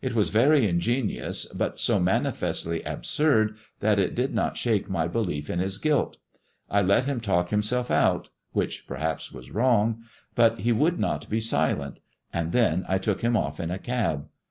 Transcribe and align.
It 0.00 0.14
was 0.14 0.30
very 0.30 0.66
ingenious, 0.66 1.44
but 1.44 1.78
so 1.80 2.00
manifestly 2.00 2.82
absurd 2.84 3.58
that 3.80 3.98
it 3.98 4.14
did 4.14 4.32
not 4.34 4.56
shake 4.56 4.88
my 4.88 5.06
belief 5.06 5.50
in 5.50 5.58
his 5.58 5.76
guilt. 5.76 6.16
I 6.70 6.80
let 6.80 7.04
him 7.04 7.20
talk 7.20 7.50
himself 7.50 7.90
out— 7.90 8.30
which 8.54 8.86
perhaps 8.86 9.30
was 9.32 9.50
wrong— 9.50 10.02
but 10.34 10.60
he 10.60 10.72
would 10.72 10.98
not 10.98 11.28
be 11.28 11.40
silent, 11.40 12.00
and 12.32 12.52
then 12.52 12.86
I 12.88 12.96
took 12.96 13.20
him 13.20 13.36
off 13.36 13.60
in 13.60 13.70
a 13.70 13.78
cab. 13.78 14.28